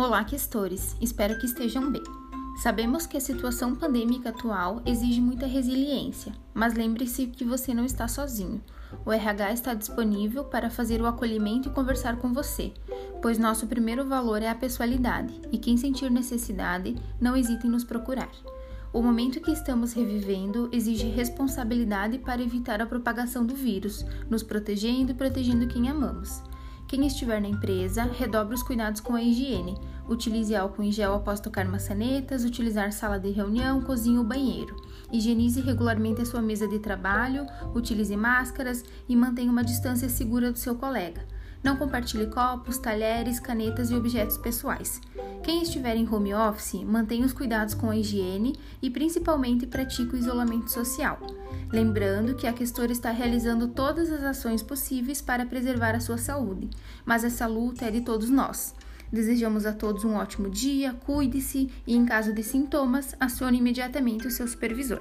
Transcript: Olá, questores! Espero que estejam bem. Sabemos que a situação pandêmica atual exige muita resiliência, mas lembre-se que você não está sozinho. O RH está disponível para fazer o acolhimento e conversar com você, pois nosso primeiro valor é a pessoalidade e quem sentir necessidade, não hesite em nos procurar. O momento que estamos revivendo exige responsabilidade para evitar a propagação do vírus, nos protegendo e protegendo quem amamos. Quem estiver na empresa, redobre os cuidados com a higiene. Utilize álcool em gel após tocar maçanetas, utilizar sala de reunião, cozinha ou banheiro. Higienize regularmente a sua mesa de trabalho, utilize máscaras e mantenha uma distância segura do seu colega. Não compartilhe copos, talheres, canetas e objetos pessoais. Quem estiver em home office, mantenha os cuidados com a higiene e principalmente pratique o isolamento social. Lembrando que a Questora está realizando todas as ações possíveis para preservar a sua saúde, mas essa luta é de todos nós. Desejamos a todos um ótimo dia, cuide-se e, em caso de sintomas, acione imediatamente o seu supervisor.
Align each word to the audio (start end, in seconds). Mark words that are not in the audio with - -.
Olá, 0.00 0.24
questores! 0.24 0.96
Espero 0.98 1.38
que 1.38 1.44
estejam 1.44 1.92
bem. 1.92 2.02
Sabemos 2.62 3.04
que 3.04 3.18
a 3.18 3.20
situação 3.20 3.76
pandêmica 3.76 4.30
atual 4.30 4.80
exige 4.86 5.20
muita 5.20 5.44
resiliência, 5.44 6.32
mas 6.54 6.72
lembre-se 6.72 7.26
que 7.26 7.44
você 7.44 7.74
não 7.74 7.84
está 7.84 8.08
sozinho. 8.08 8.62
O 9.04 9.12
RH 9.12 9.52
está 9.52 9.74
disponível 9.74 10.42
para 10.42 10.70
fazer 10.70 11.02
o 11.02 11.06
acolhimento 11.06 11.68
e 11.68 11.72
conversar 11.72 12.16
com 12.16 12.32
você, 12.32 12.72
pois 13.20 13.36
nosso 13.38 13.66
primeiro 13.66 14.08
valor 14.08 14.40
é 14.40 14.48
a 14.48 14.54
pessoalidade 14.54 15.38
e 15.52 15.58
quem 15.58 15.76
sentir 15.76 16.10
necessidade, 16.10 16.96
não 17.20 17.36
hesite 17.36 17.66
em 17.66 17.70
nos 17.70 17.84
procurar. 17.84 18.30
O 18.94 19.02
momento 19.02 19.38
que 19.38 19.52
estamos 19.52 19.92
revivendo 19.92 20.70
exige 20.72 21.08
responsabilidade 21.08 22.16
para 22.16 22.40
evitar 22.40 22.80
a 22.80 22.86
propagação 22.86 23.44
do 23.44 23.54
vírus, 23.54 24.02
nos 24.30 24.42
protegendo 24.42 25.10
e 25.10 25.14
protegendo 25.14 25.66
quem 25.66 25.90
amamos. 25.90 26.40
Quem 26.90 27.06
estiver 27.06 27.40
na 27.40 27.46
empresa, 27.46 28.02
redobre 28.02 28.52
os 28.52 28.64
cuidados 28.64 29.00
com 29.00 29.14
a 29.14 29.22
higiene. 29.22 29.78
Utilize 30.08 30.52
álcool 30.56 30.82
em 30.82 30.90
gel 30.90 31.14
após 31.14 31.38
tocar 31.38 31.64
maçanetas, 31.64 32.42
utilizar 32.42 32.90
sala 32.90 33.16
de 33.16 33.30
reunião, 33.30 33.80
cozinha 33.80 34.18
ou 34.18 34.24
banheiro. 34.24 34.74
Higienize 35.12 35.60
regularmente 35.60 36.20
a 36.20 36.24
sua 36.24 36.42
mesa 36.42 36.66
de 36.66 36.80
trabalho, 36.80 37.46
utilize 37.76 38.16
máscaras 38.16 38.84
e 39.08 39.14
mantenha 39.14 39.52
uma 39.52 39.62
distância 39.62 40.08
segura 40.08 40.50
do 40.50 40.58
seu 40.58 40.74
colega. 40.74 41.24
Não 41.62 41.76
compartilhe 41.76 42.26
copos, 42.26 42.78
talheres, 42.78 43.38
canetas 43.38 43.90
e 43.90 43.94
objetos 43.94 44.38
pessoais. 44.38 45.00
Quem 45.42 45.62
estiver 45.62 45.96
em 45.96 46.08
home 46.08 46.34
office, 46.34 46.82
mantenha 46.84 47.26
os 47.26 47.32
cuidados 47.32 47.74
com 47.74 47.90
a 47.90 47.96
higiene 47.96 48.58
e 48.80 48.88
principalmente 48.88 49.66
pratique 49.66 50.14
o 50.14 50.18
isolamento 50.18 50.70
social. 50.70 51.18
Lembrando 51.70 52.34
que 52.34 52.46
a 52.46 52.52
Questora 52.52 52.92
está 52.92 53.10
realizando 53.10 53.68
todas 53.68 54.10
as 54.10 54.22
ações 54.22 54.62
possíveis 54.62 55.20
para 55.20 55.46
preservar 55.46 55.94
a 55.94 56.00
sua 56.00 56.18
saúde, 56.18 56.68
mas 57.04 57.24
essa 57.24 57.46
luta 57.46 57.84
é 57.84 57.90
de 57.90 58.00
todos 58.00 58.30
nós. 58.30 58.74
Desejamos 59.12 59.66
a 59.66 59.72
todos 59.72 60.04
um 60.04 60.14
ótimo 60.14 60.48
dia, 60.48 60.94
cuide-se 61.04 61.70
e, 61.86 61.96
em 61.96 62.06
caso 62.06 62.32
de 62.32 62.42
sintomas, 62.42 63.14
acione 63.18 63.58
imediatamente 63.58 64.26
o 64.26 64.30
seu 64.30 64.46
supervisor. 64.46 65.00